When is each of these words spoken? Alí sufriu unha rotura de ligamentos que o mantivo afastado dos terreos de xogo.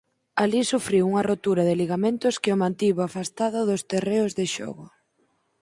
Alí 0.43 0.61
sufriu 0.71 1.03
unha 1.11 1.25
rotura 1.31 1.63
de 1.65 1.77
ligamentos 1.81 2.35
que 2.41 2.53
o 2.55 2.59
mantivo 2.63 2.99
afastado 3.03 3.59
dos 3.69 3.81
terreos 3.91 4.31
de 4.39 4.45
xogo. 4.55 4.85